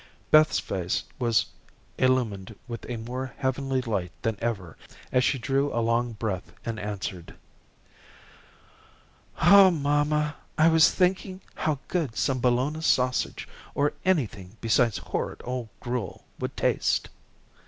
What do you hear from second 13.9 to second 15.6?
anything besides horrid